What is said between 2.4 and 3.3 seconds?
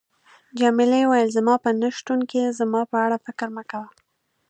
زما په اړه